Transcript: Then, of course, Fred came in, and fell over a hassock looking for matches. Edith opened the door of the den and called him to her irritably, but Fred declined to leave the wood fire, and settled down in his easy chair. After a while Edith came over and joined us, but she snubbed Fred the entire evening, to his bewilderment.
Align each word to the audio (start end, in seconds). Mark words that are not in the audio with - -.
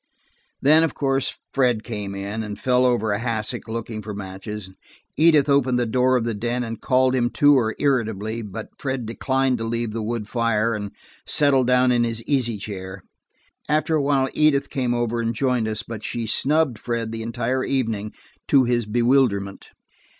Then, 0.63 0.83
of 0.83 0.95
course, 0.95 1.35
Fred 1.53 1.83
came 1.83 2.15
in, 2.15 2.41
and 2.41 2.57
fell 2.57 2.87
over 2.87 3.11
a 3.11 3.19
hassock 3.19 3.67
looking 3.67 4.01
for 4.01 4.15
matches. 4.15 4.71
Edith 5.15 5.47
opened 5.47 5.77
the 5.77 5.85
door 5.85 6.15
of 6.17 6.23
the 6.23 6.33
den 6.33 6.63
and 6.63 6.81
called 6.81 7.13
him 7.13 7.29
to 7.33 7.55
her 7.57 7.75
irritably, 7.77 8.41
but 8.41 8.69
Fred 8.79 9.05
declined 9.05 9.59
to 9.59 9.63
leave 9.63 9.91
the 9.91 10.01
wood 10.01 10.27
fire, 10.27 10.73
and 10.73 10.89
settled 11.27 11.67
down 11.67 11.91
in 11.91 12.03
his 12.03 12.23
easy 12.23 12.57
chair. 12.57 13.03
After 13.69 13.93
a 13.93 14.01
while 14.01 14.27
Edith 14.33 14.71
came 14.71 14.95
over 14.95 15.21
and 15.21 15.35
joined 15.35 15.67
us, 15.67 15.83
but 15.83 16.01
she 16.01 16.25
snubbed 16.25 16.79
Fred 16.79 17.11
the 17.11 17.21
entire 17.21 17.63
evening, 17.63 18.11
to 18.47 18.63
his 18.63 18.87
bewilderment. 18.87 19.67